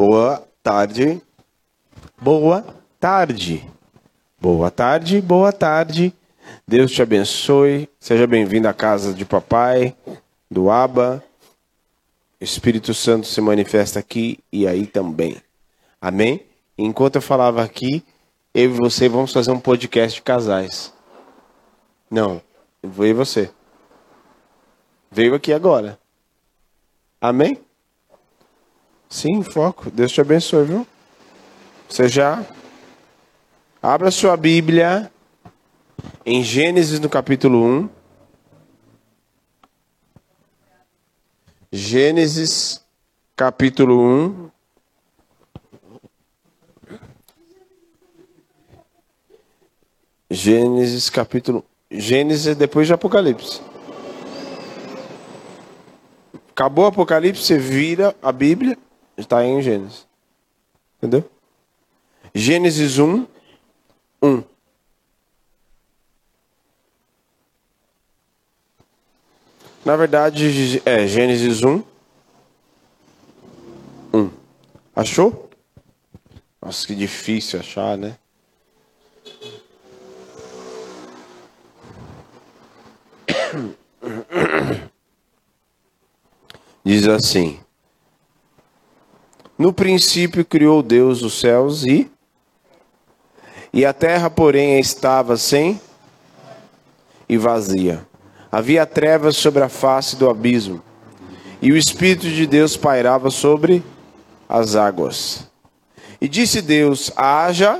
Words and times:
Boa 0.00 0.42
tarde. 0.62 1.20
Boa 2.18 2.64
tarde. 2.98 3.70
Boa 4.40 4.70
tarde, 4.70 5.20
boa 5.20 5.52
tarde. 5.52 6.14
Deus 6.66 6.90
te 6.90 7.02
abençoe. 7.02 7.86
Seja 8.00 8.26
bem-vindo 8.26 8.66
à 8.66 8.72
casa 8.72 9.12
de 9.12 9.26
papai, 9.26 9.94
do 10.50 10.70
Aba. 10.70 11.22
Espírito 12.40 12.94
Santo 12.94 13.26
se 13.26 13.42
manifesta 13.42 13.98
aqui 13.98 14.38
e 14.50 14.66
aí 14.66 14.86
também. 14.86 15.36
Amém? 16.00 16.46
Enquanto 16.78 17.16
eu 17.16 17.22
falava 17.22 17.62
aqui, 17.62 18.02
eu 18.54 18.64
e 18.64 18.68
você 18.68 19.06
vamos 19.06 19.34
fazer 19.34 19.50
um 19.50 19.60
podcast 19.60 20.16
de 20.16 20.22
casais. 20.22 20.94
Não, 22.10 22.40
eu 22.82 23.04
e 23.04 23.12
você. 23.12 23.50
Veio 25.10 25.34
aqui 25.34 25.52
agora. 25.52 25.98
Amém? 27.20 27.58
Sim, 29.10 29.42
foco. 29.42 29.90
Deus 29.90 30.12
te 30.12 30.20
abençoe, 30.20 30.64
viu? 30.64 30.86
Você 31.88 32.08
já 32.08 32.46
abra 33.82 34.08
sua 34.12 34.36
Bíblia 34.36 35.10
em 36.24 36.44
Gênesis 36.44 37.00
no 37.00 37.08
capítulo 37.08 37.60
1. 37.60 37.88
Gênesis 41.72 42.84
capítulo 43.34 44.00
1. 44.00 44.50
Gênesis 50.30 51.10
capítulo 51.10 51.64
Gênesis 51.90 52.46
é 52.46 52.54
depois 52.54 52.86
de 52.86 52.92
Apocalipse. 52.92 53.60
Acabou 56.52 56.84
o 56.84 56.88
Apocalipse, 56.88 57.42
você 57.42 57.58
vira 57.58 58.14
a 58.22 58.30
Bíblia, 58.30 58.78
está 59.20 59.44
em 59.44 59.60
Gênesis. 59.62 60.06
Entendeu? 60.98 61.28
Gênesis 62.34 62.98
1, 62.98 63.26
1. 64.22 64.42
Na 69.84 69.96
verdade, 69.96 70.80
é 70.84 71.06
Gênesis 71.06 71.62
1, 71.64 71.82
1. 74.12 74.30
Achou? 74.94 75.48
Nossa, 76.60 76.86
que 76.86 76.94
difícil 76.94 77.58
achar, 77.58 77.96
né? 77.96 78.18
Diz 86.84 87.08
assim: 87.08 87.58
No 89.60 89.74
princípio 89.74 90.42
criou 90.42 90.82
Deus 90.82 91.20
os 91.20 91.38
céus 91.38 91.84
e 91.84 92.10
e 93.70 93.84
a 93.84 93.92
terra, 93.92 94.30
porém, 94.30 94.80
estava 94.80 95.36
sem 95.36 95.78
e 97.28 97.36
vazia. 97.36 98.06
Havia 98.50 98.86
trevas 98.86 99.36
sobre 99.36 99.62
a 99.62 99.68
face 99.68 100.16
do 100.16 100.30
abismo, 100.30 100.82
e 101.60 101.70
o 101.72 101.76
Espírito 101.76 102.26
de 102.26 102.46
Deus 102.46 102.74
pairava 102.74 103.30
sobre 103.30 103.84
as 104.48 104.76
águas. 104.76 105.46
E 106.18 106.26
disse 106.26 106.62
Deus: 106.62 107.12
haja, 107.14 107.78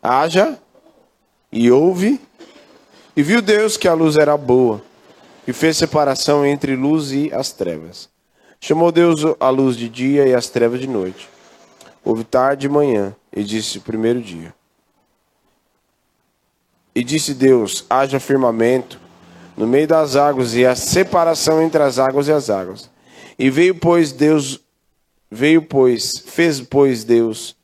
haja, 0.00 0.56
e 1.50 1.68
ouve, 1.68 2.20
e 3.16 3.24
viu 3.24 3.42
Deus 3.42 3.76
que 3.76 3.88
a 3.88 3.92
luz 3.92 4.16
era 4.16 4.36
boa, 4.36 4.80
e 5.48 5.52
fez 5.52 5.76
separação 5.76 6.46
entre 6.46 6.76
luz 6.76 7.10
e 7.10 7.28
as 7.34 7.50
trevas. 7.50 8.12
Chamou 8.64 8.92
Deus 8.92 9.22
a 9.40 9.50
luz 9.50 9.76
de 9.76 9.88
dia 9.88 10.24
e 10.24 10.32
as 10.32 10.48
trevas 10.48 10.78
de 10.78 10.86
noite. 10.86 11.28
Houve 12.04 12.22
tarde 12.22 12.68
e 12.68 12.70
manhã, 12.70 13.12
e 13.32 13.42
disse 13.42 13.78
o 13.78 13.80
primeiro 13.80 14.22
dia. 14.22 14.54
E 16.94 17.02
disse 17.02 17.34
Deus: 17.34 17.84
haja 17.90 18.20
firmamento 18.20 19.00
no 19.56 19.66
meio 19.66 19.88
das 19.88 20.14
águas 20.14 20.54
e 20.54 20.64
a 20.64 20.76
separação 20.76 21.60
entre 21.60 21.82
as 21.82 21.98
águas 21.98 22.28
e 22.28 22.32
as 22.32 22.50
águas. 22.50 22.88
E 23.36 23.50
veio 23.50 23.74
pois 23.74 24.12
Deus 24.12 24.60
veio 25.28 25.62
pois 25.62 26.18
fez 26.24 26.60
pois 26.60 27.02
Deus 27.02 27.56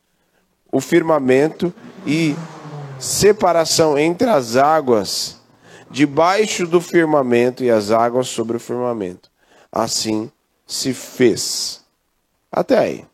o 0.73 0.81
firmamento 0.81 1.73
e 2.05 2.35
separação 2.99 3.97
entre 3.97 4.29
as 4.29 4.57
águas 4.57 5.41
debaixo 5.89 6.67
do 6.67 6.81
firmamento 6.81 7.63
e 7.63 7.71
as 7.71 7.93
águas 7.93 8.27
sobre 8.27 8.57
o 8.57 8.61
firmamento. 8.61 9.31
Assim 9.71 10.29
se 10.69 10.93
fez. 10.93 11.83
Até 12.53 12.79
aí. 12.79 13.05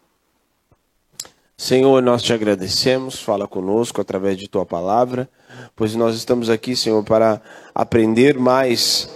Senhor, 1.56 2.02
nós 2.02 2.20
te 2.22 2.32
agradecemos, 2.32 3.20
fala 3.20 3.46
conosco 3.46 4.00
através 4.00 4.36
de 4.36 4.48
tua 4.48 4.66
palavra, 4.66 5.30
pois 5.74 5.94
nós 5.94 6.16
estamos 6.16 6.50
aqui, 6.50 6.74
Senhor, 6.74 7.02
para 7.04 7.40
aprender 7.72 8.36
mais 8.36 9.08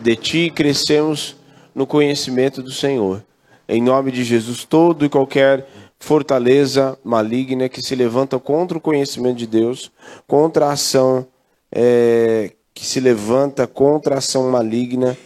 de 0.00 0.14
ti 0.14 0.38
e 0.38 0.50
crescermos 0.50 1.34
no 1.74 1.86
conhecimento 1.86 2.62
do 2.62 2.70
Senhor. 2.70 3.24
Em 3.66 3.82
nome 3.82 4.12
de 4.12 4.22
Jesus, 4.22 4.64
todo 4.64 5.04
e 5.04 5.08
qualquer 5.08 5.66
fortaleza 5.98 6.96
maligna 7.02 7.68
que 7.68 7.82
se 7.82 7.94
levanta 7.94 8.38
contra 8.38 8.76
o 8.78 8.80
conhecimento 8.80 9.38
de 9.38 9.46
Deus, 9.46 9.90
contra 10.26 10.66
a 10.66 10.72
ação 10.72 11.26
é, 11.72 12.52
que 12.72 12.84
se 12.84 13.00
levanta 13.00 13.66
contra 13.66 14.14
a 14.14 14.18
ação 14.18 14.50
maligna, 14.50 15.16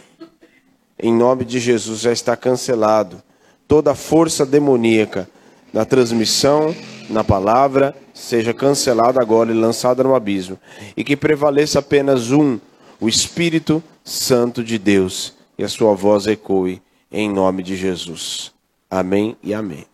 em 0.99 1.13
nome 1.13 1.45
de 1.45 1.59
Jesus 1.59 2.01
já 2.01 2.11
está 2.11 2.35
cancelado. 2.35 3.21
Toda 3.67 3.95
força 3.95 4.45
demoníaca 4.45 5.29
na 5.71 5.85
transmissão, 5.85 6.75
na 7.09 7.23
palavra, 7.23 7.95
seja 8.13 8.53
cancelada 8.53 9.19
agora 9.19 9.51
e 9.51 9.55
lançada 9.55 10.03
no 10.03 10.15
abismo. 10.15 10.59
E 10.95 11.03
que 11.03 11.17
prevaleça 11.17 11.79
apenas 11.79 12.31
um, 12.31 12.59
o 12.99 13.09
Espírito 13.09 13.83
Santo 14.03 14.63
de 14.63 14.77
Deus, 14.77 15.33
e 15.57 15.63
a 15.63 15.69
sua 15.69 15.93
voz 15.95 16.27
ecoe 16.27 16.81
em 17.11 17.29
nome 17.29 17.63
de 17.63 17.75
Jesus. 17.75 18.51
Amém 18.89 19.35
e 19.41 19.53
amém. 19.53 19.85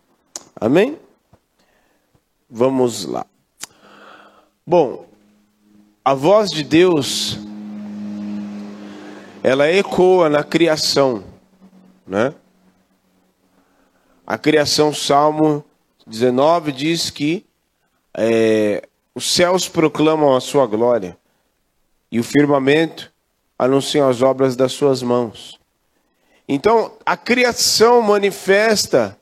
Amém? 0.60 0.96
Vamos 2.48 3.04
lá. 3.04 3.24
Bom, 4.66 5.06
a 6.04 6.14
voz 6.14 6.50
de 6.50 6.62
Deus, 6.64 7.38
ela 9.42 9.68
ecoa 9.68 10.28
na 10.28 10.44
criação, 10.44 11.24
né? 12.06 12.34
A 14.26 14.38
criação, 14.38 14.94
Salmo 14.94 15.64
19 16.06 16.72
diz 16.72 17.10
que 17.10 17.44
é, 18.16 18.86
os 19.14 19.32
céus 19.32 19.68
proclamam 19.68 20.36
a 20.36 20.40
sua 20.40 20.66
glória 20.66 21.16
e 22.12 22.20
o 22.20 22.24
firmamento 22.24 23.12
anuncia 23.58 24.06
as 24.06 24.22
obras 24.22 24.54
das 24.56 24.72
suas 24.72 25.02
mãos. 25.02 25.58
Então, 26.48 26.92
a 27.04 27.16
criação 27.16 28.02
manifesta 28.02 29.16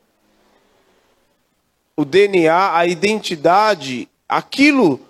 o 1.97 2.05
DNA, 2.05 2.77
a 2.77 2.87
identidade, 2.87 4.09
aquilo 4.29 5.01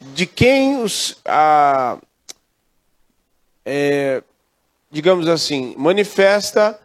de 0.00 0.26
quem 0.26 0.82
os, 0.82 1.16
a, 1.24 1.96
é, 3.64 4.22
digamos 4.94 5.28
assim, 5.28 5.74
manifesta 5.76 6.80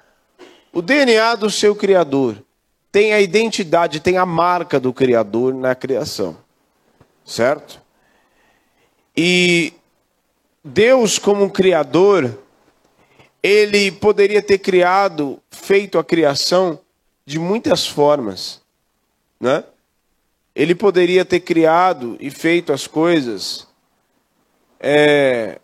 o 0.73 0.81
DNA 0.81 1.35
do 1.35 1.49
seu 1.49 1.75
Criador 1.75 2.43
tem 2.91 3.13
a 3.13 3.21
identidade, 3.21 3.99
tem 3.99 4.17
a 4.17 4.25
marca 4.25 4.79
do 4.79 4.91
Criador 4.91 5.53
na 5.53 5.75
criação. 5.75 6.37
Certo? 7.23 7.79
E 9.15 9.73
Deus, 10.63 11.19
como 11.19 11.51
Criador, 11.51 12.39
ele 13.43 13.91
poderia 13.91 14.41
ter 14.41 14.57
criado, 14.57 15.39
feito 15.51 15.99
a 15.99 16.03
criação 16.03 16.79
de 17.25 17.37
muitas 17.37 17.85
formas. 17.85 18.61
Né? 19.39 19.63
Ele 20.55 20.73
poderia 20.73 21.23
ter 21.23 21.41
criado 21.41 22.17
e 22.19 22.31
feito 22.31 22.73
as 22.73 22.87
coisas 22.87 23.67
é, 24.79 25.59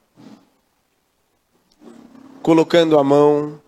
colocando 2.46 3.00
a 3.00 3.04
mão, 3.04 3.60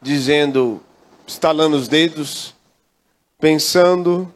dizendo 0.00 0.80
estalando 1.26 1.76
os 1.76 1.88
dedos, 1.88 2.54
pensando, 3.36 4.32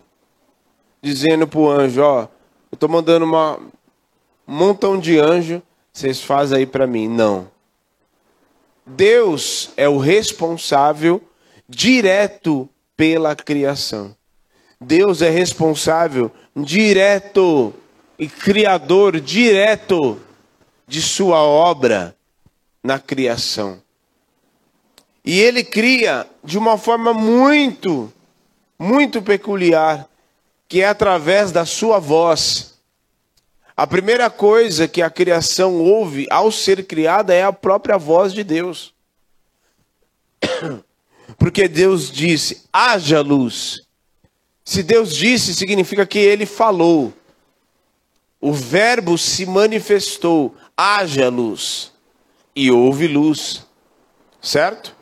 dizendo 1.01 1.47
para 1.47 1.61
o 1.61 1.71
anjo: 1.71 2.03
Ó, 2.03 2.23
eu 2.23 2.29
estou 2.73 2.89
mandando 2.89 3.25
uma, 3.25 3.59
um 3.59 4.53
montão 4.53 4.99
de 4.99 5.21
anjo, 5.21 5.63
vocês 5.93 6.21
fazem 6.21 6.59
aí 6.59 6.67
para 6.67 6.85
mim. 6.85 7.07
Não. 7.07 7.49
Deus 8.85 9.71
é 9.77 9.89
o 9.89 9.99
responsável 9.99 11.23
direto 11.69 12.69
pela 12.97 13.37
criação. 13.37 14.17
Deus 14.81 15.23
é 15.23 15.31
responsável 15.31 16.29
direto 16.57 17.73
e 18.19 18.27
criador 18.27 19.21
direto 19.21 20.21
de 20.89 21.01
sua 21.01 21.39
obra 21.41 22.17
na 22.83 22.99
criação. 22.99 23.81
E 25.25 25.39
ele 25.39 25.63
cria 25.63 26.27
de 26.43 26.59
uma 26.59 26.77
forma 26.77 27.15
muito 27.15 28.13
muito 28.83 29.23
peculiar, 29.23 30.09
que 30.69 30.81
é 30.81 30.89
através 30.89 31.53
da 31.53 31.65
sua 31.65 32.01
voz. 32.01 32.75
A 33.77 33.87
primeira 33.87 34.29
coisa 34.29 34.89
que 34.89 35.01
a 35.01 35.09
criação 35.09 35.81
ouve 35.81 36.27
ao 36.29 36.51
ser 36.51 36.85
criada 36.85 37.33
é 37.33 37.45
a 37.45 37.53
própria 37.53 37.97
voz 37.97 38.33
de 38.33 38.43
Deus. 38.43 38.93
Porque 41.39 41.69
Deus 41.69 42.11
disse: 42.11 42.65
haja 42.73 43.21
luz. 43.21 43.83
Se 44.65 44.83
Deus 44.83 45.15
disse, 45.15 45.55
significa 45.55 46.05
que 46.05 46.19
ele 46.19 46.47
falou. 46.47 47.13
O 48.41 48.53
Verbo 48.53 49.17
se 49.17 49.47
manifestou, 49.47 50.55
haja 50.77 51.29
luz. 51.29 51.92
E 52.55 52.71
houve 52.71 53.07
luz. 53.07 53.67
Certo? 54.41 54.95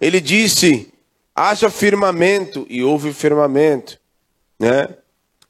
Ele 0.00 0.20
disse: 0.20 0.92
haja 1.34 1.70
firmamento, 1.70 2.66
e 2.68 2.82
houve 2.82 3.12
firmamento. 3.12 3.98
Né? 4.58 4.88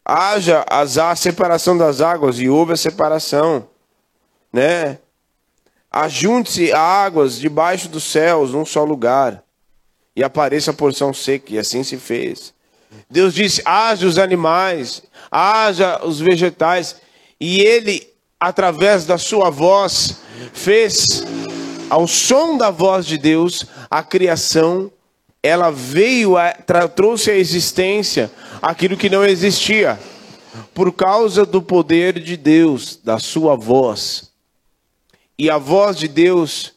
Haja 0.04 0.64
a 0.68 1.16
separação 1.16 1.76
das 1.76 2.00
águas, 2.00 2.38
e 2.38 2.48
houve 2.48 2.72
a 2.72 2.76
separação. 2.76 3.68
Né? 4.52 4.98
Ajunte-se 5.90 6.72
águas 6.72 7.38
debaixo 7.38 7.88
dos 7.88 8.04
céus 8.04 8.52
num 8.52 8.64
só 8.64 8.84
lugar, 8.84 9.42
e 10.14 10.22
apareça 10.22 10.70
a 10.70 10.74
porção 10.74 11.14
seca, 11.14 11.54
e 11.54 11.58
assim 11.58 11.82
se 11.82 11.96
fez. 11.96 12.54
Deus 13.10 13.34
disse: 13.34 13.62
haja 13.64 14.06
os 14.06 14.18
animais, 14.18 15.02
haja 15.30 16.04
os 16.04 16.20
vegetais, 16.20 16.96
e 17.40 17.60
ele, 17.60 18.06
através 18.38 19.04
da 19.04 19.18
sua 19.18 19.50
voz, 19.50 20.20
fez, 20.52 21.24
ao 21.90 22.06
som 22.06 22.56
da 22.56 22.70
voz 22.70 23.04
de 23.06 23.18
Deus, 23.18 23.66
a 23.90 24.02
criação, 24.02 24.92
ela 25.42 25.70
veio, 25.70 26.36
a, 26.36 26.52
trouxe 26.94 27.30
à 27.30 27.34
existência 27.34 28.30
aquilo 28.62 28.96
que 28.96 29.10
não 29.10 29.24
existia, 29.24 29.98
por 30.74 30.92
causa 30.92 31.44
do 31.44 31.60
poder 31.60 32.20
de 32.20 32.36
Deus, 32.36 32.96
da 33.02 33.18
sua 33.18 33.56
voz. 33.56 34.32
E 35.38 35.50
a 35.50 35.58
voz 35.58 35.96
de 35.96 36.08
Deus, 36.08 36.74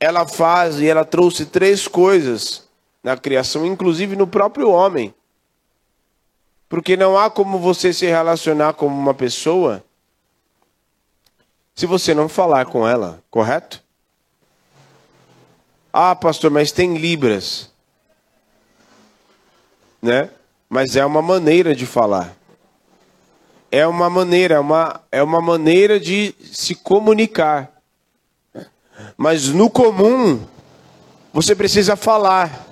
ela 0.00 0.26
faz 0.26 0.80
e 0.80 0.86
ela 0.86 1.04
trouxe 1.04 1.46
três 1.46 1.86
coisas 1.86 2.68
na 3.02 3.16
criação, 3.16 3.66
inclusive 3.66 4.16
no 4.16 4.26
próprio 4.26 4.70
homem. 4.70 5.14
Porque 6.68 6.96
não 6.96 7.16
há 7.16 7.30
como 7.30 7.58
você 7.58 7.92
se 7.92 8.06
relacionar 8.06 8.74
com 8.74 8.86
uma 8.86 9.14
pessoa 9.14 9.82
se 11.78 11.86
você 11.86 12.12
não 12.12 12.28
falar 12.28 12.66
com 12.66 12.88
ela, 12.88 13.22
correto? 13.30 13.80
Ah, 15.92 16.12
pastor, 16.16 16.50
mas 16.50 16.72
tem 16.72 16.96
libras. 16.96 17.70
Né? 20.02 20.28
Mas 20.68 20.96
é 20.96 21.06
uma 21.06 21.22
maneira 21.22 21.76
de 21.76 21.86
falar. 21.86 22.36
É 23.70 23.86
uma 23.86 24.10
maneira, 24.10 24.56
é 24.56 24.58
uma, 24.58 25.00
é 25.12 25.22
uma 25.22 25.40
maneira 25.40 26.00
de 26.00 26.34
se 26.42 26.74
comunicar. 26.74 27.70
Mas 29.16 29.46
no 29.46 29.70
comum, 29.70 30.44
você 31.32 31.54
precisa 31.54 31.94
falar. 31.94 32.66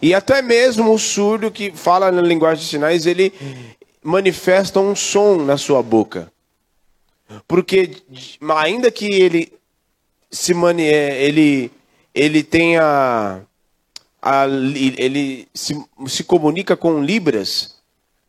E 0.00 0.14
até 0.14 0.40
mesmo 0.40 0.94
o 0.94 0.98
surdo 0.98 1.50
que 1.50 1.72
fala 1.72 2.10
na 2.10 2.22
linguagem 2.22 2.64
de 2.64 2.70
sinais, 2.70 3.04
ele 3.04 3.34
manifesta 4.02 4.80
um 4.80 4.96
som 4.96 5.36
na 5.36 5.58
sua 5.58 5.82
boca. 5.82 6.34
Porque 7.46 7.90
ainda 8.56 8.90
que 8.90 9.06
ele 9.06 9.52
se 10.30 10.54
mani 10.54 10.82
ele 10.82 11.70
ele 12.14 12.42
tenha 12.42 13.42
a, 14.22 14.46
ele 14.46 15.46
se, 15.54 15.78
se 16.06 16.24
comunica 16.24 16.76
com 16.76 17.02
libras, 17.02 17.76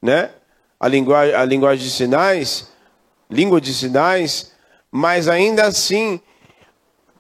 né? 0.02 0.32
A 0.80 0.88
linguagem 0.88 1.34
a 1.36 1.46
linguagem 1.46 1.86
de 1.86 1.92
sinais, 1.92 2.70
língua 3.30 3.60
de 3.60 3.74
sinais, 3.74 4.52
mas 4.92 5.28
ainda 5.28 5.66
assim, 5.66 6.20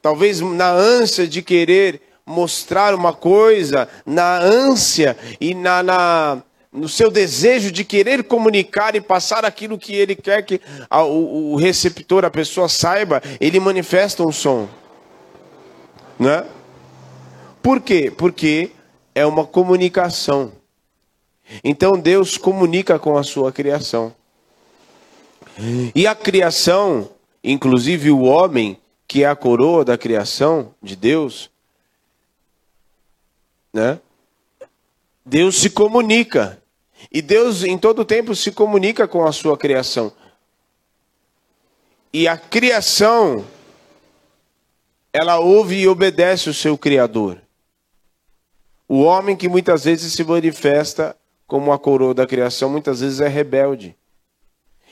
talvez 0.01 0.41
na 0.41 0.69
ânsia 0.69 1.27
de 1.27 1.41
querer 1.41 2.01
mostrar 2.25 2.93
uma 2.93 3.13
coisa, 3.13 3.87
na 4.05 4.37
ânsia 4.39 5.17
e 5.39 5.53
na, 5.53 5.81
na, 5.81 6.43
no 6.71 6.87
seu 6.89 7.09
desejo 7.09 7.71
de 7.71 7.83
querer 7.83 8.23
comunicar 8.23 8.95
e 8.95 9.01
passar 9.01 9.45
aquilo 9.45 9.77
que 9.77 9.95
ele 9.95 10.15
quer 10.15 10.43
que 10.43 10.61
a, 10.89 11.03
o, 11.03 11.53
o, 11.53 11.55
receptor, 11.55 12.25
a 12.25 12.29
pessoa 12.29 12.67
saiba, 12.67 13.21
ele 13.39 13.59
manifesta 13.59 14.23
um 14.23 14.31
som. 14.31 14.67
Né? 16.19 16.45
Por 17.61 17.81
quê? 17.81 18.11
Porque 18.15 18.71
é 19.15 19.25
uma 19.25 19.45
comunicação. 19.45 20.51
Então 21.63 21.97
Deus 21.97 22.37
comunica 22.37 22.99
com 22.99 23.17
a 23.17 23.23
sua 23.23 23.51
criação. 23.51 24.13
E 25.95 26.05
a 26.05 26.13
criação, 26.13 27.09
inclusive 27.43 28.11
o 28.11 28.21
homem, 28.21 28.77
que 29.07 29.23
é 29.23 29.27
a 29.27 29.35
coroa 29.35 29.83
da 29.83 29.97
criação 29.97 30.73
de 30.83 30.95
Deus, 30.95 31.49
né? 33.73 33.99
Deus 35.27 35.57
se 35.57 35.69
comunica. 35.69 36.61
E 37.11 37.21
Deus 37.21 37.63
em 37.63 37.77
todo 37.77 38.05
tempo 38.05 38.33
se 38.33 38.51
comunica 38.51 39.07
com 39.07 39.25
a 39.25 39.31
sua 39.31 39.57
criação. 39.57 40.11
E 42.13 42.27
a 42.27 42.37
criação 42.37 43.45
ela 45.11 45.37
ouve 45.37 45.75
e 45.75 45.87
obedece 45.87 46.49
o 46.49 46.53
seu 46.53 46.77
criador. 46.77 47.41
O 48.87 49.01
homem 49.01 49.35
que 49.35 49.49
muitas 49.49 49.83
vezes 49.83 50.13
se 50.13 50.23
manifesta 50.23 51.15
como 51.45 51.73
a 51.73 51.79
coroa 51.79 52.13
da 52.13 52.25
criação, 52.25 52.69
muitas 52.69 53.01
vezes 53.01 53.19
é 53.19 53.27
rebelde. 53.27 53.95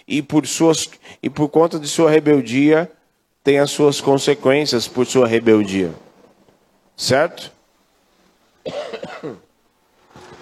E 0.06 0.22
por 0.22 0.46
suas 0.46 0.90
e 1.24 1.30
por 1.30 1.48
conta 1.48 1.80
de 1.80 1.88
sua 1.88 2.12
rebeldia, 2.12 2.92
tem 3.42 3.60
as 3.60 3.72
suas 3.72 4.02
consequências 4.02 4.86
por 4.86 5.06
sua 5.06 5.28
rebeldia. 5.28 5.94
Certo? 6.98 7.52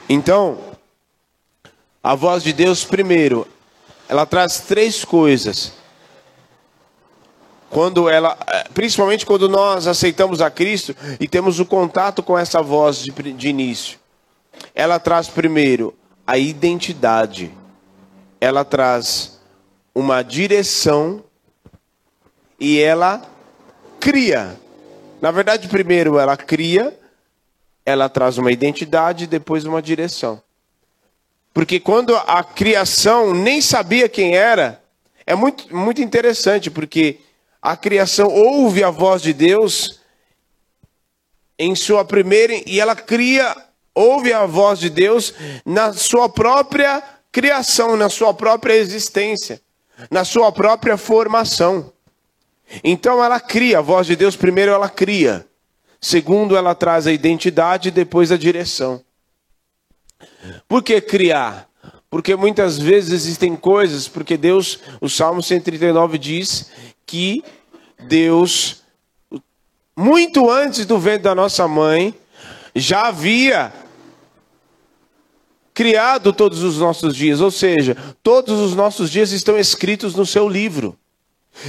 Então, 0.09 0.57
a 2.03 2.15
voz 2.15 2.43
de 2.43 2.51
Deus, 2.51 2.83
primeiro, 2.83 3.47
ela 4.09 4.25
traz 4.25 4.59
três 4.59 5.05
coisas. 5.05 5.73
Quando 7.69 8.09
ela, 8.09 8.37
eh, 8.47 8.65
principalmente 8.73 9.25
quando 9.25 9.47
nós 9.47 9.87
aceitamos 9.87 10.41
a 10.41 10.51
Cristo 10.51 10.95
e 11.19 11.27
temos 11.27 11.59
o 11.59 11.65
contato 11.65 12.21
com 12.21 12.37
essa 12.37 12.61
voz 12.61 12.97
de, 12.99 13.11
de 13.11 13.47
início, 13.47 13.97
ela 14.75 14.99
traz 14.99 15.27
primeiro 15.27 15.95
a 16.27 16.37
identidade, 16.37 17.51
ela 18.39 18.63
traz 18.63 19.39
uma 19.95 20.21
direção 20.21 21.23
e 22.59 22.79
ela 22.79 23.21
cria. 23.99 24.59
Na 25.21 25.31
verdade, 25.31 25.67
primeiro 25.67 26.19
ela 26.19 26.35
cria 26.35 26.97
ela 27.85 28.09
traz 28.09 28.37
uma 28.37 28.51
identidade 28.51 29.25
e 29.25 29.27
depois 29.27 29.65
uma 29.65 29.81
direção. 29.81 30.41
Porque 31.53 31.79
quando 31.79 32.15
a 32.15 32.43
criação 32.43 33.33
nem 33.33 33.61
sabia 33.61 34.09
quem 34.09 34.35
era, 34.35 34.81
é 35.25 35.35
muito, 35.35 35.73
muito 35.75 36.01
interessante, 36.01 36.71
porque 36.71 37.19
a 37.61 37.77
criação 37.77 38.27
ouve 38.27 38.83
a 38.83 38.89
voz 38.89 39.21
de 39.21 39.33
Deus 39.33 40.01
em 41.57 41.75
sua 41.75 42.03
primeira, 42.03 42.53
e 42.65 42.79
ela 42.79 42.95
cria, 42.95 43.55
ouve 43.93 44.33
a 44.33 44.45
voz 44.45 44.79
de 44.79 44.89
Deus 44.89 45.33
na 45.65 45.93
sua 45.93 46.27
própria 46.27 47.01
criação, 47.31 47.95
na 47.95 48.09
sua 48.09 48.33
própria 48.33 48.73
existência, 48.73 49.61
na 50.09 50.25
sua 50.25 50.51
própria 50.51 50.97
formação. 50.97 51.93
Então 52.83 53.23
ela 53.23 53.39
cria, 53.39 53.79
a 53.79 53.81
voz 53.81 54.07
de 54.07 54.15
Deus 54.15 54.35
primeiro 54.35 54.71
ela 54.71 54.89
cria. 54.89 55.45
Segundo, 56.03 56.57
ela 56.57 56.75
traz 56.75 57.07
a 57.07 57.13
identidade 57.13 57.87
e 57.87 57.91
depois 57.91 58.29
a 58.29 58.37
direção. 58.37 59.01
Por 60.67 60.83
que 60.83 60.99
criar? 60.99 61.69
Porque 62.09 62.35
muitas 62.35 62.77
vezes 62.77 63.13
existem 63.13 63.55
coisas, 63.55 64.05
porque 64.05 64.35
Deus, 64.35 64.81
o 64.99 65.07
Salmo 65.07 65.41
139 65.41 66.17
diz 66.17 66.69
que 67.05 67.41
Deus, 67.97 68.81
muito 69.95 70.51
antes 70.51 70.85
do 70.85 70.99
ventre 70.99 71.23
da 71.23 71.33
nossa 71.33 71.69
mãe, 71.69 72.13
já 72.75 73.07
havia 73.07 73.71
criado 75.73 76.33
todos 76.33 76.63
os 76.63 76.79
nossos 76.79 77.15
dias, 77.15 77.39
ou 77.39 77.49
seja, 77.49 77.95
todos 78.21 78.59
os 78.59 78.75
nossos 78.75 79.09
dias 79.09 79.31
estão 79.31 79.57
escritos 79.57 80.15
no 80.15 80.25
seu 80.25 80.49
livro. 80.49 80.99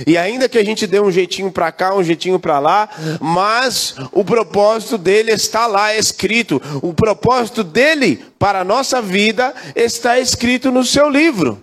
E 0.07 0.17
ainda 0.17 0.49
que 0.49 0.59
a 0.59 0.65
gente 0.65 0.87
dê 0.87 0.99
um 0.99 1.11
jeitinho 1.11 1.53
para 1.53 1.71
cá, 1.71 1.95
um 1.95 2.03
jeitinho 2.03 2.41
para 2.41 2.59
lá, 2.59 2.89
mas 3.21 3.95
o 4.13 4.25
propósito 4.25 4.99
dele 4.99 5.31
está 5.31 5.67
lá 5.67 5.95
escrito. 5.95 6.61
O 6.83 6.93
propósito 6.93 7.63
dele 7.63 8.25
para 8.39 8.61
a 8.61 8.65
nossa 8.65 9.01
vida 9.01 9.55
está 9.77 10.19
escrito 10.19 10.73
no 10.73 10.85
seu 10.85 11.09
livro. 11.09 11.63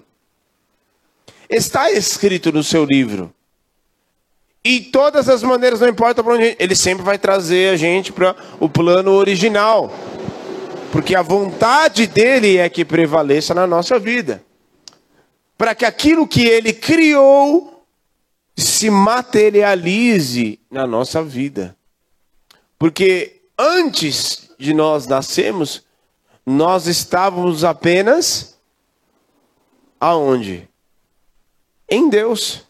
Está 1.49 1.91
escrito 1.91 2.51
no 2.51 2.63
seu 2.63 2.85
livro. 2.85 3.33
E 4.63 4.79
todas 4.79 5.27
as 5.27 5.41
maneiras, 5.41 5.79
não 5.79 5.89
importa 5.89 6.23
para 6.23 6.33
onde, 6.33 6.55
ele 6.59 6.75
sempre 6.75 7.03
vai 7.03 7.17
trazer 7.17 7.73
a 7.73 7.75
gente 7.75 8.13
para 8.13 8.35
o 8.59 8.69
plano 8.69 9.11
original. 9.11 9.91
Porque 10.91 11.15
a 11.15 11.21
vontade 11.21 12.05
dele 12.05 12.57
é 12.57 12.69
que 12.69 12.85
prevaleça 12.85 13.53
na 13.55 13.65
nossa 13.65 13.97
vida. 13.97 14.43
Para 15.57 15.73
que 15.73 15.83
aquilo 15.83 16.27
que 16.27 16.45
ele 16.45 16.73
criou 16.73 17.70
se 18.55 18.89
materialize 18.89 20.59
na 20.69 20.85
nossa 20.85 21.23
vida. 21.23 21.75
Porque 22.77 23.41
antes 23.57 24.49
de 24.57 24.73
nós 24.73 25.07
nascermos, 25.07 25.83
nós 26.45 26.87
estávamos 26.87 27.63
apenas 27.63 28.57
aonde? 29.99 30.67
Em 31.87 32.09
Deus. 32.09 32.65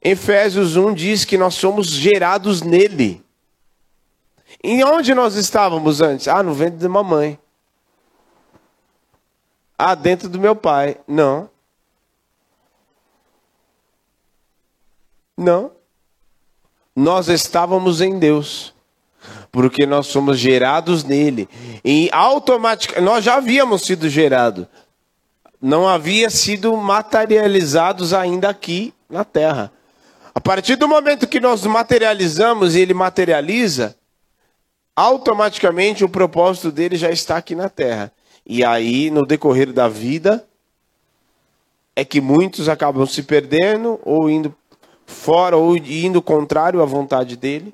Efésios 0.00 0.76
1 0.76 0.94
diz 0.94 1.24
que 1.24 1.36
nós 1.36 1.54
somos 1.54 1.88
gerados 1.88 2.62
nele. 2.62 3.24
Em 4.62 4.84
onde 4.84 5.14
nós 5.14 5.34
estávamos 5.34 6.00
antes? 6.00 6.28
Ah, 6.28 6.42
no 6.42 6.54
ventre 6.54 6.78
de 6.78 6.86
mamãe. 6.86 7.38
Ah, 9.76 9.94
dentro 9.94 10.28
do 10.28 10.38
meu 10.38 10.54
pai. 10.54 10.96
Não. 11.08 11.50
Não. 15.36 15.72
Nós 16.94 17.28
estávamos 17.28 18.00
em 18.00 18.18
Deus. 18.18 18.74
Porque 19.50 19.84
nós 19.84 20.06
somos 20.06 20.38
gerados 20.38 21.04
nele. 21.04 21.48
E 21.84 22.08
automaticamente, 22.12 23.04
nós 23.04 23.24
já 23.24 23.36
havíamos 23.36 23.82
sido 23.82 24.08
gerados. 24.08 24.66
Não 25.60 25.88
havia 25.88 26.30
sido 26.30 26.76
materializados 26.76 28.12
ainda 28.12 28.48
aqui 28.48 28.94
na 29.08 29.24
terra. 29.24 29.72
A 30.34 30.40
partir 30.40 30.76
do 30.76 30.86
momento 30.86 31.26
que 31.26 31.40
nós 31.40 31.64
materializamos 31.64 32.74
e 32.74 32.80
ele 32.80 32.92
materializa, 32.92 33.96
automaticamente 34.94 36.04
o 36.04 36.08
propósito 36.08 36.70
dele 36.70 36.96
já 36.96 37.10
está 37.10 37.36
aqui 37.36 37.54
na 37.54 37.68
terra. 37.68 38.12
E 38.44 38.64
aí, 38.64 39.10
no 39.10 39.26
decorrer 39.26 39.72
da 39.72 39.88
vida, 39.88 40.46
é 41.96 42.04
que 42.04 42.20
muitos 42.20 42.68
acabam 42.68 43.06
se 43.06 43.22
perdendo 43.22 43.98
ou 44.04 44.30
indo 44.30 44.54
fora 45.06 45.56
ou 45.56 45.76
indo 45.76 46.20
contrário 46.20 46.82
à 46.82 46.84
vontade 46.84 47.36
dele. 47.36 47.72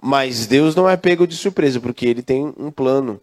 Mas 0.00 0.46
Deus 0.46 0.74
não 0.74 0.88
é 0.88 0.96
pego 0.96 1.26
de 1.26 1.36
surpresa, 1.36 1.80
porque 1.80 2.06
ele 2.06 2.22
tem 2.22 2.52
um 2.58 2.70
plano. 2.70 3.20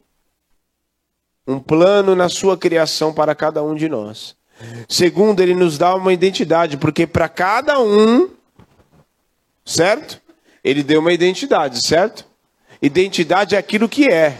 Um 1.47 1.59
plano 1.59 2.15
na 2.15 2.27
sua 2.27 2.57
criação 2.57 3.13
para 3.13 3.35
cada 3.35 3.63
um 3.63 3.75
de 3.75 3.87
nós. 3.87 4.35
Segundo, 4.89 5.41
ele 5.41 5.55
nos 5.55 5.77
dá 5.77 5.95
uma 5.95 6.11
identidade, 6.11 6.77
porque 6.77 7.05
para 7.07 7.29
cada 7.29 7.79
um 7.79 8.29
certo? 9.65 10.21
Ele 10.63 10.83
deu 10.83 10.99
uma 10.99 11.13
identidade, 11.13 11.85
certo? 11.85 12.25
Identidade 12.81 13.55
é 13.55 13.57
aquilo 13.57 13.89
que 13.89 14.07
é. 14.07 14.37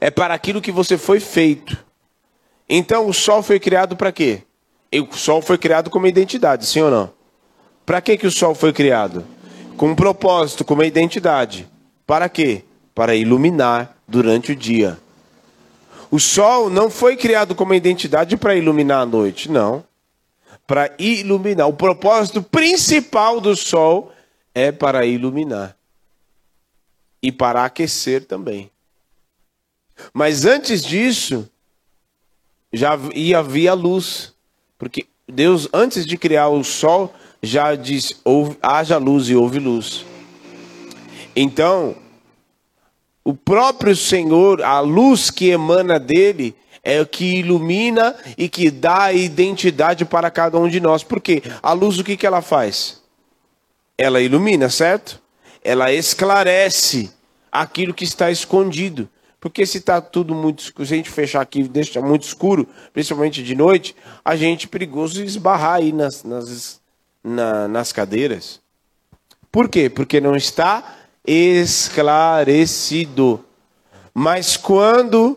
É 0.00 0.10
para 0.10 0.34
aquilo 0.34 0.60
que 0.60 0.72
você 0.72 0.96
foi 0.96 1.20
feito. 1.20 1.76
Então 2.68 3.08
o 3.08 3.12
sol 3.12 3.42
foi 3.42 3.58
criado 3.58 3.96
para 3.96 4.12
quê? 4.12 4.42
O 5.00 5.16
sol 5.16 5.40
foi 5.40 5.56
criado 5.56 5.90
como 5.90 6.06
identidade, 6.06 6.66
sim 6.66 6.80
ou 6.80 6.90
não? 6.90 7.10
Para 7.86 8.00
que, 8.00 8.16
que 8.16 8.26
o 8.26 8.30
sol 8.30 8.54
foi 8.54 8.72
criado? 8.72 9.24
Com 9.76 9.90
um 9.90 9.94
propósito, 9.94 10.64
com 10.64 10.74
uma 10.74 10.86
identidade. 10.86 11.68
Para 12.06 12.28
quê? 12.28 12.64
Para 12.94 13.14
iluminar 13.14 13.96
durante 14.06 14.52
o 14.52 14.56
dia. 14.56 14.98
O 16.10 16.20
sol 16.20 16.68
não 16.68 16.90
foi 16.90 17.16
criado 17.16 17.54
como 17.54 17.70
uma 17.70 17.76
identidade 17.76 18.36
para 18.36 18.54
iluminar 18.54 19.00
a 19.00 19.06
noite, 19.06 19.50
não 19.50 19.84
para 20.66 20.94
iluminar. 20.98 21.68
O 21.68 21.74
propósito 21.74 22.42
principal 22.42 23.40
do 23.40 23.54
sol 23.54 24.12
é 24.54 24.72
para 24.72 25.04
iluminar 25.04 25.76
e 27.22 27.30
para 27.30 27.64
aquecer 27.64 28.24
também. 28.24 28.70
Mas 30.14 30.44
antes 30.44 30.82
disso, 30.82 31.48
já 32.72 32.92
havia 32.92 33.74
luz, 33.74 34.31
porque 34.82 35.06
Deus, 35.28 35.68
antes 35.72 36.04
de 36.04 36.18
criar 36.18 36.48
o 36.48 36.64
sol, 36.64 37.14
já 37.40 37.76
disse: 37.76 38.16
haja 38.60 38.98
luz 38.98 39.28
e 39.28 39.36
houve 39.36 39.60
luz. 39.60 40.04
Então, 41.36 41.94
o 43.22 43.32
próprio 43.32 43.94
Senhor, 43.94 44.60
a 44.60 44.80
luz 44.80 45.30
que 45.30 45.50
emana 45.50 46.00
dele, 46.00 46.56
é 46.82 47.00
o 47.00 47.06
que 47.06 47.36
ilumina 47.36 48.16
e 48.36 48.48
que 48.48 48.72
dá 48.72 49.12
identidade 49.12 50.04
para 50.04 50.32
cada 50.32 50.58
um 50.58 50.68
de 50.68 50.80
nós. 50.80 51.04
Por 51.04 51.20
quê? 51.20 51.44
A 51.62 51.72
luz, 51.72 52.00
o 52.00 52.04
que, 52.04 52.16
que 52.16 52.26
ela 52.26 52.42
faz? 52.42 53.00
Ela 53.96 54.20
ilumina, 54.20 54.68
certo? 54.68 55.22
Ela 55.62 55.92
esclarece 55.92 57.08
aquilo 57.52 57.94
que 57.94 58.02
está 58.02 58.32
escondido. 58.32 59.08
Porque 59.42 59.66
se 59.66 59.78
está 59.78 60.00
tudo 60.00 60.36
muito 60.36 60.60
escuro, 60.60 60.86
se 60.86 60.94
a 60.94 60.96
gente 60.96 61.10
fechar 61.10 61.40
aqui 61.40 61.64
deixa 61.64 62.00
muito 62.00 62.22
escuro, 62.22 62.64
principalmente 62.92 63.42
de 63.42 63.56
noite, 63.56 63.96
a 64.24 64.36
gente 64.36 64.66
é 64.66 64.68
perigoso 64.68 65.20
esbarrar 65.20 65.78
aí 65.78 65.92
nas, 65.92 66.22
nas, 66.22 66.80
na, 67.24 67.66
nas 67.66 67.92
cadeiras. 67.92 68.60
Por 69.50 69.68
quê? 69.68 69.90
Porque 69.90 70.20
não 70.20 70.36
está 70.36 70.94
esclarecido. 71.26 71.84
Mas 74.14 74.56
quando 74.56 75.36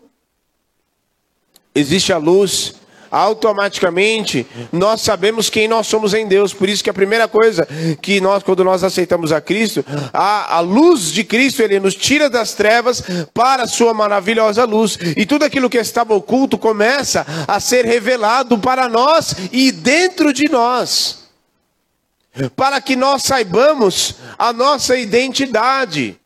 existe 1.74 2.12
a 2.12 2.18
luz, 2.18 2.76
automaticamente 3.10 4.46
nós 4.72 5.00
sabemos 5.00 5.48
quem 5.48 5.68
nós 5.68 5.86
somos 5.86 6.14
em 6.14 6.26
Deus. 6.26 6.52
Por 6.52 6.68
isso 6.68 6.82
que 6.82 6.90
a 6.90 6.94
primeira 6.94 7.28
coisa 7.28 7.66
que 8.00 8.20
nós, 8.20 8.42
quando 8.42 8.64
nós 8.64 8.82
aceitamos 8.82 9.32
a 9.32 9.40
Cristo, 9.40 9.84
a, 10.12 10.56
a 10.56 10.60
luz 10.60 11.12
de 11.12 11.24
Cristo, 11.24 11.62
ele 11.62 11.80
nos 11.80 11.94
tira 11.94 12.28
das 12.28 12.54
trevas 12.54 13.02
para 13.32 13.64
a 13.64 13.68
sua 13.68 13.94
maravilhosa 13.94 14.64
luz. 14.64 14.98
E 15.16 15.26
tudo 15.26 15.44
aquilo 15.44 15.70
que 15.70 15.78
estava 15.78 16.14
oculto 16.14 16.58
começa 16.58 17.26
a 17.46 17.60
ser 17.60 17.84
revelado 17.84 18.58
para 18.58 18.88
nós 18.88 19.34
e 19.52 19.72
dentro 19.72 20.32
de 20.32 20.48
nós. 20.48 21.26
Para 22.54 22.80
que 22.80 22.96
nós 22.96 23.22
saibamos 23.22 24.16
a 24.38 24.52
nossa 24.52 24.96
identidade. 24.96 26.18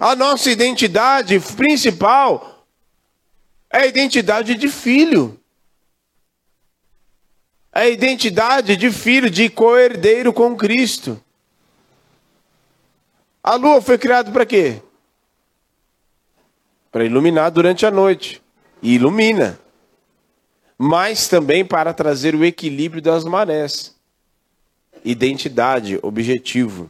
A 0.00 0.16
nossa 0.16 0.50
identidade 0.50 1.38
principal 1.38 2.64
é 3.70 3.78
a 3.78 3.86
identidade 3.86 4.54
de 4.54 4.68
filho. 4.68 5.38
A 7.76 7.86
identidade 7.86 8.74
de 8.74 8.90
filho, 8.90 9.28
de 9.28 9.50
co-herdeiro 9.50 10.32
com 10.32 10.56
Cristo. 10.56 11.20
A 13.44 13.54
lua 13.56 13.82
foi 13.82 13.98
criada 13.98 14.32
para 14.32 14.46
quê? 14.46 14.80
Para 16.90 17.04
iluminar 17.04 17.50
durante 17.50 17.84
a 17.84 17.90
noite. 17.90 18.42
E 18.80 18.94
ilumina. 18.94 19.60
Mas 20.78 21.28
também 21.28 21.66
para 21.66 21.92
trazer 21.92 22.34
o 22.34 22.46
equilíbrio 22.46 23.02
das 23.02 23.24
marés. 23.24 23.94
Identidade, 25.04 25.98
objetivo. 26.00 26.88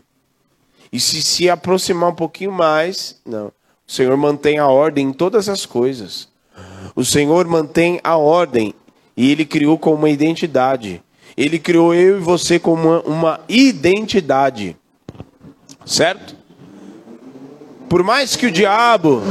E 0.92 1.00
se 1.00 1.20
se 1.20 1.50
aproximar 1.50 2.10
um 2.10 2.14
pouquinho 2.14 2.52
mais, 2.52 3.20
não. 3.26 3.48
O 3.48 3.90
Senhor 3.90 4.16
mantém 4.16 4.60
a 4.60 4.68
ordem 4.68 5.08
em 5.08 5.12
todas 5.12 5.48
as 5.48 5.66
coisas. 5.66 6.28
O 6.94 7.04
Senhor 7.04 7.44
mantém 7.48 8.00
a 8.04 8.16
ordem 8.16 8.72
e 9.16 9.30
Ele 9.30 9.44
criou 9.44 9.78
com 9.78 9.94
uma 9.94 10.10
identidade. 10.10 11.02
Ele 11.36 11.58
criou 11.58 11.94
eu 11.94 12.18
e 12.18 12.20
você 12.20 12.58
com 12.58 12.74
uma, 12.74 13.00
uma 13.02 13.40
identidade. 13.48 14.76
Certo? 15.84 16.36
Por 17.88 18.02
mais 18.02 18.36
que 18.36 18.46
o 18.46 18.50
diabo, 18.50 19.22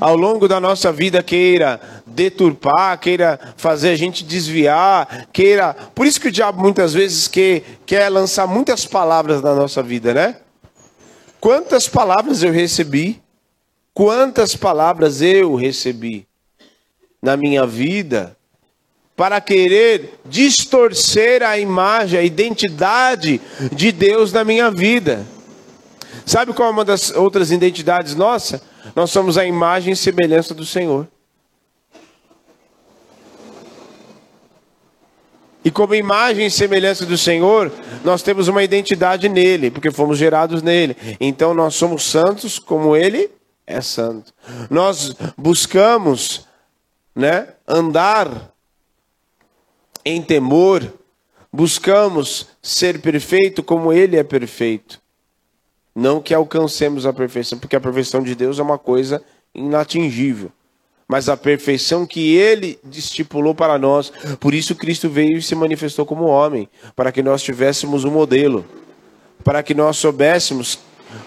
ao 0.00 0.16
longo 0.16 0.48
da 0.48 0.58
nossa 0.58 0.92
vida, 0.92 1.22
queira 1.22 1.80
deturpar, 2.06 2.98
queira 2.98 3.38
fazer 3.56 3.90
a 3.90 3.96
gente 3.96 4.24
desviar, 4.24 5.28
queira. 5.32 5.74
Por 5.94 6.06
isso 6.06 6.20
que 6.20 6.28
o 6.28 6.32
diabo 6.32 6.60
muitas 6.60 6.92
vezes 6.92 7.26
quer, 7.26 7.62
quer 7.86 8.08
lançar 8.08 8.46
muitas 8.46 8.84
palavras 8.84 9.40
na 9.40 9.54
nossa 9.54 9.82
vida, 9.82 10.12
né? 10.12 10.36
Quantas 11.40 11.88
palavras 11.88 12.42
eu 12.42 12.52
recebi? 12.52 13.20
Quantas 13.94 14.54
palavras 14.54 15.20
eu 15.20 15.54
recebi? 15.54 16.26
na 17.22 17.36
minha 17.36 17.64
vida 17.64 18.36
para 19.16 19.40
querer 19.40 20.18
distorcer 20.24 21.42
a 21.42 21.58
imagem, 21.58 22.18
a 22.18 22.22
identidade 22.22 23.40
de 23.72 23.92
Deus 23.92 24.32
na 24.32 24.44
minha 24.44 24.70
vida. 24.70 25.26
Sabe 26.24 26.52
qual 26.52 26.68
é 26.68 26.72
uma 26.72 26.84
das 26.84 27.10
outras 27.10 27.50
identidades 27.50 28.14
nossa? 28.14 28.62
Nós 28.94 29.10
somos 29.10 29.36
a 29.36 29.44
imagem 29.44 29.92
e 29.92 29.96
semelhança 29.96 30.54
do 30.54 30.64
Senhor. 30.64 31.06
E 35.64 35.70
como 35.70 35.94
imagem 35.94 36.46
e 36.46 36.50
semelhança 36.50 37.06
do 37.06 37.16
Senhor, 37.16 37.70
nós 38.04 38.22
temos 38.22 38.48
uma 38.48 38.64
identidade 38.64 39.28
nele, 39.28 39.70
porque 39.70 39.92
fomos 39.92 40.18
gerados 40.18 40.60
nele. 40.60 40.96
Então 41.20 41.54
nós 41.54 41.74
somos 41.74 42.02
santos 42.02 42.58
como 42.58 42.96
ele 42.96 43.30
é 43.66 43.80
santo. 43.80 44.32
Nós 44.68 45.14
buscamos 45.36 46.46
né, 47.14 47.48
andar 47.66 48.51
em 50.04 50.22
temor, 50.22 50.92
buscamos 51.52 52.48
ser 52.62 53.00
perfeito 53.00 53.62
como 53.62 53.92
ele 53.92 54.16
é 54.16 54.22
perfeito. 54.22 55.00
Não 55.94 56.20
que 56.20 56.32
alcancemos 56.32 57.04
a 57.04 57.12
perfeição, 57.12 57.58
porque 57.58 57.76
a 57.76 57.80
perfeição 57.80 58.22
de 58.22 58.34
Deus 58.34 58.58
é 58.58 58.62
uma 58.62 58.78
coisa 58.78 59.22
inatingível, 59.54 60.50
mas 61.06 61.28
a 61.28 61.36
perfeição 61.36 62.06
que 62.06 62.34
ele 62.34 62.78
estipulou 62.90 63.54
para 63.54 63.78
nós. 63.78 64.10
Por 64.40 64.54
isso 64.54 64.74
Cristo 64.74 65.10
veio 65.10 65.36
e 65.36 65.42
se 65.42 65.54
manifestou 65.54 66.06
como 66.06 66.24
homem, 66.24 66.68
para 66.96 67.12
que 67.12 67.22
nós 67.22 67.42
tivéssemos 67.42 68.04
um 68.04 68.10
modelo, 68.10 68.64
para 69.44 69.62
que 69.62 69.74
nós 69.74 69.98
soubéssemos 69.98 70.78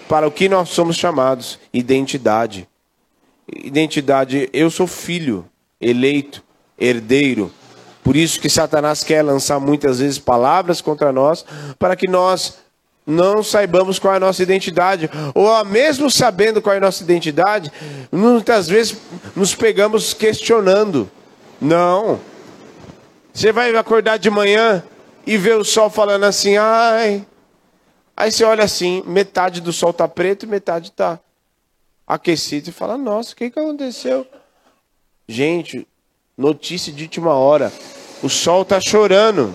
para 0.08 0.26
o 0.26 0.30
que 0.30 0.48
nós 0.48 0.70
somos 0.70 0.96
chamados, 0.96 1.58
identidade. 1.72 2.68
Identidade, 3.48 4.50
eu 4.52 4.70
sou 4.70 4.86
filho, 4.86 5.46
eleito, 5.80 6.42
herdeiro. 6.78 7.52
Por 8.06 8.14
isso 8.14 8.38
que 8.38 8.48
Satanás 8.48 9.02
quer 9.02 9.20
lançar 9.20 9.58
muitas 9.58 9.98
vezes 9.98 10.16
palavras 10.16 10.80
contra 10.80 11.10
nós, 11.10 11.44
para 11.76 11.96
que 11.96 12.06
nós 12.06 12.58
não 13.04 13.42
saibamos 13.42 13.98
qual 13.98 14.14
é 14.14 14.18
a 14.18 14.20
nossa 14.20 14.40
identidade, 14.44 15.10
ou 15.34 15.64
mesmo 15.64 16.08
sabendo 16.08 16.62
qual 16.62 16.72
é 16.72 16.76
a 16.76 16.82
nossa 16.82 17.02
identidade, 17.02 17.72
muitas 18.12 18.68
vezes 18.68 18.96
nos 19.34 19.56
pegamos 19.56 20.14
questionando. 20.14 21.10
Não. 21.60 22.20
Você 23.34 23.50
vai 23.50 23.74
acordar 23.74 24.18
de 24.18 24.30
manhã 24.30 24.84
e 25.26 25.36
ver 25.36 25.56
o 25.56 25.64
sol 25.64 25.90
falando 25.90 26.26
assim: 26.26 26.56
ai. 26.56 27.26
Aí 28.16 28.30
você 28.30 28.44
olha 28.44 28.62
assim, 28.62 29.02
metade 29.04 29.60
do 29.60 29.72
sol 29.72 29.90
está 29.90 30.06
preto 30.06 30.44
e 30.44 30.48
metade 30.48 30.90
está 30.90 31.18
aquecido 32.06 32.68
e 32.68 32.72
fala: 32.72 32.96
nossa, 32.96 33.32
o 33.32 33.36
que, 33.36 33.50
que 33.50 33.58
aconteceu? 33.58 34.24
Gente, 35.28 35.88
notícia 36.36 36.92
de 36.92 37.04
última 37.04 37.34
hora: 37.34 37.72
o 38.22 38.28
sol 38.28 38.62
está 38.62 38.80
chorando. 38.80 39.54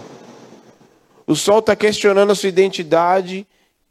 O 1.27 1.35
sol 1.35 1.59
está 1.59 1.75
questionando 1.75 2.31
a 2.31 2.35
sua 2.35 2.49
identidade 2.49 3.47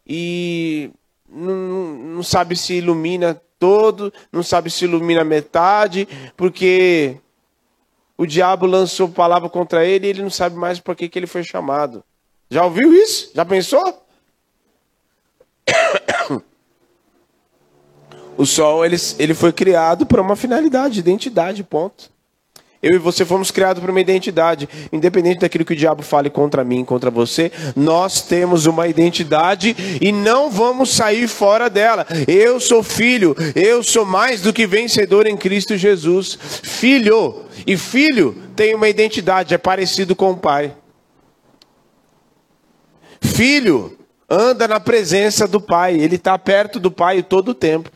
e 0.06 0.90
não, 1.28 1.54
não 1.54 2.23
sabe 2.23 2.56
se 2.56 2.75
ilumina 2.75 3.40
todo, 3.59 4.12
não 4.32 4.42
sabe 4.42 4.70
se 4.70 4.85
ilumina 4.85 5.23
metade, 5.23 6.09
porque 6.37 7.16
o 8.16 8.26
diabo 8.26 8.66
lançou 8.66 9.09
palavra 9.09 9.49
contra 9.49 9.87
ele 9.87 10.06
e 10.06 10.11
ele 10.11 10.23
não 10.23 10.30
sabe 10.30 10.56
mais 10.56 10.80
por 10.80 10.97
que, 10.97 11.09
que 11.09 11.18
ele 11.18 11.26
foi 11.26 11.44
chamado. 11.44 12.04
Já 12.50 12.64
ouviu 12.64 12.92
isso? 12.92 13.30
Já 13.35 13.44
pensou? 13.44 14.04
O 18.37 18.47
sol 18.47 18.87
ele, 18.87 18.97
ele 19.18 19.35
foi 19.35 19.52
criado 19.52 20.06
para 20.06 20.23
uma 20.23 20.35
finalidade, 20.35 20.99
identidade, 20.99 21.62
ponto. 21.62 22.11
Eu 22.83 22.97
e 22.97 22.99
você 22.99 23.27
fomos 23.27 23.51
criados 23.51 23.83
para 23.83 23.91
uma 23.91 24.01
identidade. 24.01 24.69
Independente 24.91 25.41
daquilo 25.41 25.67
que 25.67 25.75
o 25.75 25.77
diabo 25.77 26.03
fale 26.03 26.31
contra 26.31 26.65
mim, 26.65 26.83
contra 26.85 27.11
você, 27.11 27.53
nós 27.77 28.23
temos 28.23 28.65
uma 28.65 28.89
identidade 28.89 29.77
e 30.01 30.11
não 30.11 30.51
vamos 30.51 30.91
sair 30.91 31.29
fora 31.29 31.69
dela. 31.69 32.07
Eu 32.27 32.59
sou 32.59 32.83
filho, 32.83 33.37
eu 33.55 33.83
sou 33.83 34.07
mais 34.07 34.41
do 34.41 34.53
que 34.53 34.67
vencedor 34.67 35.27
em 35.27 35.37
Cristo 35.37 35.77
Jesus. 35.77 36.39
Filho, 36.41 37.45
e 37.67 37.77
filho 37.77 38.35
tem 38.57 38.75
uma 38.75 38.89
identidade, 38.89 39.55
é 39.55 39.59
parecido 39.59 40.17
com 40.17 40.31
o 40.31 40.37
pai. 40.37 40.75
Filho 43.21 43.99
anda 44.29 44.67
na 44.67 44.81
presença 44.81 45.47
do 45.47 45.61
pai, 45.61 45.97
ele 46.01 46.17
está 46.17 46.39
perto 46.39 46.81
do 46.81 46.91
pai 46.91 47.23
todo 47.23 47.51
o 47.51 47.55
tempo. 47.55 47.91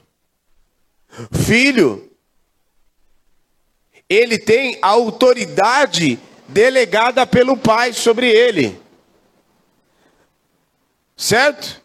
Filho 1.32 2.10
ele 4.14 4.38
tem 4.38 4.78
a 4.80 4.88
autoridade 4.88 6.18
delegada 6.48 7.26
pelo 7.26 7.56
pai 7.56 7.92
sobre 7.92 8.28
ele. 8.28 8.78
Certo? 11.16 11.82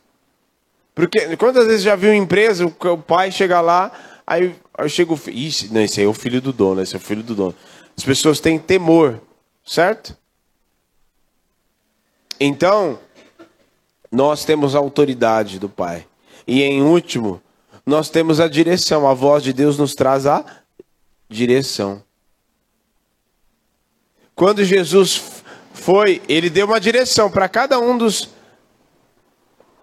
Porque 0.93 1.38
quantas 1.38 1.67
vezes 1.67 1.81
já 1.81 1.95
viu 1.95 2.13
empresa, 2.13 2.65
o 2.65 2.98
pai 2.98 3.31
chega 3.31 3.62
lá, 3.62 3.91
aí, 4.27 4.55
aí 4.77 4.89
chega 4.89 5.13
o 5.13 5.17
filho. 5.17 5.38
Ixi, 5.38 5.74
não, 5.74 5.81
esse 5.81 6.00
aí 6.00 6.05
é 6.05 6.09
o 6.09 6.13
filho 6.13 6.41
do 6.41 6.51
dono, 6.51 6.81
esse 6.81 6.93
é 6.95 6.98
o 6.98 7.01
filho 7.01 7.24
do 7.24 7.33
dono. 7.33 7.55
As 7.98 8.03
pessoas 8.03 8.39
têm 8.39 8.59
temor, 8.59 9.22
certo? 9.65 10.15
Então, 12.39 13.00
nós 14.11 14.46
temos 14.46 14.75
a 14.75 14.79
autoridade 14.79 15.59
do 15.59 15.70
Pai. 15.70 16.05
E 16.48 16.63
em 16.63 16.81
último, 16.81 17.42
nós 17.85 18.09
temos 18.09 18.39
a 18.39 18.48
direção. 18.48 19.07
A 19.07 19.13
voz 19.13 19.44
de 19.44 19.53
Deus 19.53 19.77
nos 19.77 19.94
traz 19.94 20.25
a 20.25 20.44
direção. 21.29 22.01
Quando 24.39 24.63
Jesus 24.63 25.21
foi, 25.73 26.21
ele 26.29 26.49
deu 26.49 26.65
uma 26.65 26.79
direção 26.79 27.29
para 27.29 27.49
cada 27.49 27.77
um 27.77 27.97
dos 27.97 28.29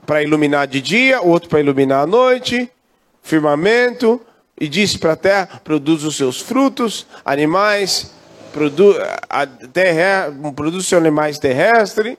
para 0.06 0.22
iluminar 0.22 0.66
de 0.66 0.80
dia, 0.80 1.20
outro 1.20 1.46
para 1.50 1.60
iluminar 1.60 2.04
à 2.04 2.06
noite, 2.06 2.72
firmamento, 3.20 4.18
e 4.58 4.66
disse 4.66 4.98
para 4.98 5.12
a 5.12 5.16
terra: 5.16 5.60
produz 5.62 6.04
os 6.04 6.16
seus 6.16 6.40
frutos, 6.40 7.06
animais, 7.22 8.12
produ, 8.50 8.94
a 9.28 9.46
terra, 9.46 10.34
produz 10.54 10.86
seus 10.86 11.02
animais 11.02 11.38
terrestres, 11.38 12.16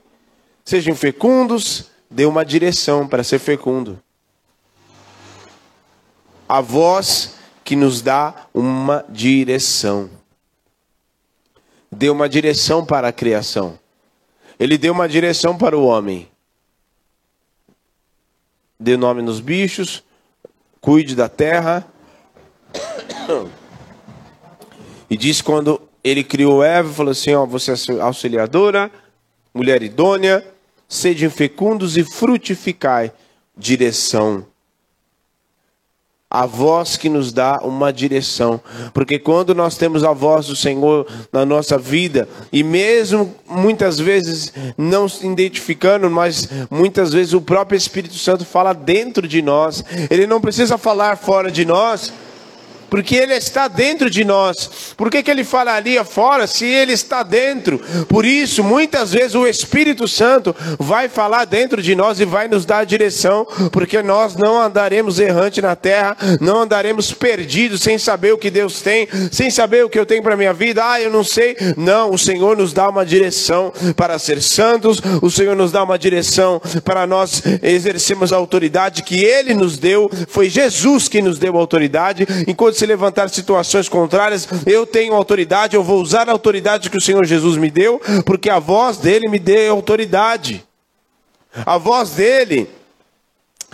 sejam 0.63 0.95
fecundos. 0.95 1.89
Deu 2.08 2.30
uma 2.30 2.45
direção 2.45 3.08
para 3.08 3.23
ser 3.23 3.39
fecundo. 3.39 4.00
A 6.47 6.62
voz 6.62 7.34
que 7.63 7.76
nos 7.76 8.00
dá 8.00 8.45
uma 8.54 9.04
direção 9.10 10.08
deu 11.98 12.14
uma 12.14 12.30
direção 12.30 12.86
para 12.86 13.08
a 13.08 13.12
criação. 13.12 13.78
Ele 14.60 14.78
deu 14.78 14.94
uma 14.94 15.10
direção 15.10 15.58
para 15.58 15.76
o 15.76 15.84
homem. 15.84 16.30
Dê 18.80 18.96
nome 18.96 19.24
nos 19.24 19.40
bichos, 19.40 20.04
cuide 20.80 21.16
da 21.16 21.28
terra. 21.28 21.88
E 25.10 25.18
disse 25.18 25.44
quando 25.44 25.82
ele 26.04 26.24
criou 26.24 26.64
Eva, 26.64 26.94
falou 26.94 27.12
assim: 27.12 27.34
ó, 27.34 27.46
você 27.46 27.72
é 27.72 28.02
auxiliadora, 28.02 28.92
mulher 29.52 29.82
idônea, 29.82 30.46
sede 30.88 31.28
fecundos 31.30 31.98
e 31.98 32.04
frutificai. 32.04 33.12
Direção 33.58 34.46
a 36.30 36.46
voz 36.46 36.98
que 36.98 37.10
nos 37.10 37.32
dá 37.32 37.60
uma 37.63 37.92
direção. 37.92 38.60
Porque 38.94 39.18
quando 39.18 39.56
nós 39.56 39.78
temos 39.78 40.04
a 40.04 40.12
voz 40.12 40.48
do 40.48 40.56
Senhor 40.56 41.08
na 41.32 41.46
nossa 41.46 41.78
vida, 41.78 42.28
e 42.52 42.63
mesmo 42.63 43.34
muitas 43.50 43.98
vezes 43.98 44.52
não 44.78 45.08
se 45.08 45.26
identificando, 45.26 46.10
mas 46.10 46.50
muitas 46.70 47.13
vezes 47.13 47.34
o 47.34 47.42
próprio 47.42 47.78
Espírito 47.78 48.16
Santo 48.16 48.46
fala 48.46 48.74
dentro 48.74 49.28
de 49.28 49.42
nós, 49.42 49.84
ele 50.10 50.28
não 50.28 50.42
precisa 50.42 50.78
falar 50.78 51.18
fora 51.18 51.50
de 51.50 51.63
nós 51.63 52.12
porque 52.89 53.15
Ele 53.15 53.34
está 53.34 53.67
dentro 53.67 54.10
de 54.10 54.23
nós. 54.23 54.93
Por 54.95 55.10
que, 55.10 55.23
que 55.23 55.32
Ele 55.32 55.43
falaria 55.43 56.04
fora 56.04 56.47
se 56.47 56.65
Ele 56.65 56.93
está 56.93 57.23
dentro? 57.23 57.80
Por 58.08 58.26
isso, 58.26 58.63
muitas 58.63 59.12
vezes 59.12 59.36
o 59.36 59.47
Espírito 59.47 60.08
Santo 60.08 60.56
vai 60.80 61.10
falar 61.10 61.45
dentro 61.45 61.82
de 61.82 61.95
nós 61.95 62.19
e 62.19 62.26
vai 62.26 62.47
nos 62.47 62.65
dar 62.65 62.80
a 62.80 62.84
direção, 62.84 63.45
porque 63.71 64.02
nós 64.02 64.36
não 64.36 64.62
andaremos 64.62 65.19
errante 65.19 65.62
na 65.62 65.76
terra, 65.76 66.17
não 66.39 66.62
andaremos 66.62 67.12
perdidos 67.12 67.82
sem 67.82 67.97
saber 67.97 68.34
o 68.34 68.38
que 68.38 68.50
Deus 68.50 68.82
tem, 68.82 69.08
sem 69.32 69.50
saber 69.50 69.86
o 69.86 69.89
que 69.89 70.00
eu 70.00 70.06
tenho 70.06 70.23
para 70.23 70.38
minha 70.38 70.54
vida. 70.54 70.84
Ah, 70.84 71.02
eu 71.02 71.12
não 71.12 71.23
sei. 71.23 71.56
Não, 71.76 72.12
o 72.12 72.17
Senhor 72.17 72.58
nos 72.58 72.73
dá 72.73 72.89
uma 72.89 73.06
direção 73.06 73.73
para 73.95 74.17
ser 74.19 74.41
santos, 74.41 75.02
o 75.21 75.30
Senhor 75.30 75.56
nos 75.56 75.71
dá 75.71 75.84
uma 75.84 75.97
direção 75.97 76.62
para 76.84 77.06
nós 77.06 77.43
exercermos 77.62 78.32
a 78.32 78.38
autoridade 78.38 79.04
que 79.04 79.23
Ele 79.23 79.54
nos 79.54 79.78
deu. 79.78 80.10
Foi 80.28 80.50
Jesus 80.50 81.08
que 81.08 81.21
nos 81.21 81.39
deu 81.39 81.56
a 81.56 81.60
autoridade, 81.60 82.28
enquanto 82.47 82.77
se 82.78 82.86
levantar 82.86 83.30
situações 83.30 83.90
contrárias, 83.90 84.48
eu 84.66 84.86
tenho 84.86 85.13
autoridade, 85.13 85.76
eu 85.76 85.84
vou 85.84 86.02
usar 86.02 86.30
a 86.30 86.32
autoridade 86.32 86.90
que 86.90 86.98
o 86.98 87.02
Senhor 87.02 87.26
Jesus 87.26 87.58
me 87.58 87.72
deu, 87.72 88.02
porque 88.26 88.50
a 88.50 88.60
voz 88.60 88.98
dele 88.98 89.28
me 89.28 89.40
deu 89.40 89.74
autoridade. 89.74 90.66
A 91.66 91.78
voz 91.78 92.12
dele 92.12 92.70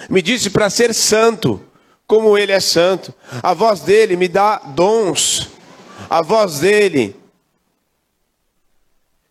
me 0.10 0.22
disse 0.22 0.50
para 0.50 0.70
ser 0.70 0.94
santo, 0.94 1.62
como 2.08 2.38
ele 2.38 2.52
é 2.52 2.60
santo. 2.60 3.14
A 3.42 3.54
voz 3.54 3.82
dele 3.82 4.16
me 4.16 4.28
dá 4.28 4.58
dons. 4.58 5.50
A 6.10 6.22
voz 6.22 6.60
dele 6.60 7.16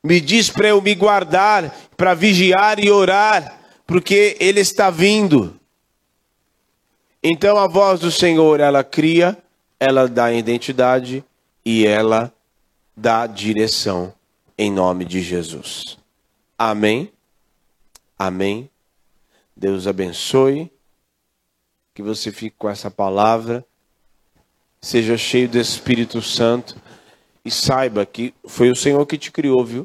me 0.02 0.20
diz 0.20 0.50
para 0.50 0.68
eu 0.68 0.82
me 0.82 0.94
guardar, 0.94 1.74
para 1.96 2.14
vigiar 2.14 2.78
e 2.78 2.90
orar, 2.90 3.60
porque 3.86 4.36
ele 4.40 4.60
está 4.60 4.90
vindo. 4.90 5.58
Então 7.22 7.56
a 7.56 7.68
voz 7.68 8.00
do 8.00 8.10
Senhor, 8.10 8.58
ela 8.58 8.82
cria 8.82 9.38
ela 9.82 10.08
dá 10.08 10.32
identidade 10.32 11.24
e 11.64 11.84
ela 11.84 12.32
dá 12.96 13.26
direção 13.26 14.14
em 14.56 14.70
nome 14.70 15.04
de 15.04 15.20
Jesus. 15.20 15.98
Amém. 16.56 17.12
Amém. 18.16 18.70
Deus 19.56 19.88
abençoe. 19.88 20.70
Que 21.92 22.00
você 22.00 22.30
fique 22.30 22.54
com 22.56 22.70
essa 22.70 22.92
palavra. 22.92 23.66
Seja 24.80 25.16
cheio 25.16 25.48
do 25.48 25.58
Espírito 25.58 26.22
Santo 26.22 26.76
e 27.44 27.50
saiba 27.50 28.06
que 28.06 28.32
foi 28.46 28.70
o 28.70 28.76
Senhor 28.76 29.04
que 29.04 29.18
te 29.18 29.32
criou, 29.32 29.64
viu? 29.64 29.84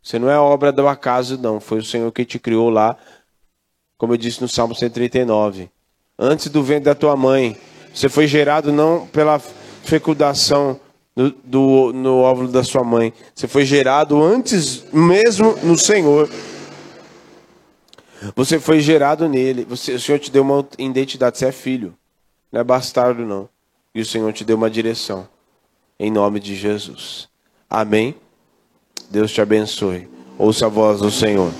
Você 0.00 0.20
não 0.20 0.30
é 0.30 0.38
obra 0.38 0.70
do 0.70 0.86
acaso, 0.86 1.36
não. 1.36 1.58
Foi 1.58 1.78
o 1.78 1.84
Senhor 1.84 2.12
que 2.12 2.24
te 2.24 2.38
criou 2.38 2.70
lá, 2.70 2.96
como 3.98 4.12
eu 4.12 4.16
disse 4.16 4.40
no 4.40 4.48
Salmo 4.48 4.72
139. 4.72 5.68
Antes 6.16 6.46
do 6.48 6.62
vento 6.62 6.84
da 6.84 6.94
tua 6.94 7.16
mãe, 7.16 7.58
Você 7.96 8.10
foi 8.10 8.26
gerado 8.26 8.70
não 8.70 9.06
pela 9.06 9.38
fecundação 9.38 10.78
do, 11.16 11.30
do, 11.42 11.92
no 11.94 12.18
óvulo 12.18 12.46
da 12.46 12.62
sua 12.62 12.84
mãe. 12.84 13.10
Você 13.34 13.48
foi 13.48 13.64
gerado 13.64 14.22
antes 14.22 14.84
mesmo 14.92 15.56
no 15.62 15.78
Senhor. 15.78 16.28
Você 18.34 18.60
foi 18.60 18.80
gerado 18.80 19.26
nele. 19.26 19.64
Você, 19.64 19.94
o 19.94 20.00
Senhor 20.00 20.18
te 20.18 20.30
deu 20.30 20.42
uma 20.42 20.68
identidade. 20.78 21.38
Você 21.38 21.46
é 21.46 21.52
filho. 21.52 21.94
Não 22.52 22.60
é 22.60 22.64
bastardo, 22.64 23.24
não. 23.24 23.48
E 23.94 24.02
o 24.02 24.04
Senhor 24.04 24.30
te 24.30 24.44
deu 24.44 24.58
uma 24.58 24.68
direção. 24.68 25.26
Em 25.98 26.10
nome 26.10 26.38
de 26.38 26.54
Jesus. 26.54 27.30
Amém. 27.68 28.14
Deus 29.08 29.32
te 29.32 29.40
abençoe. 29.40 30.06
Ouça 30.36 30.66
a 30.66 30.68
voz 30.68 31.00
do 31.00 31.10
Senhor. 31.10 31.50